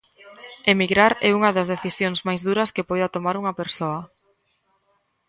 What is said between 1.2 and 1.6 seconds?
é unha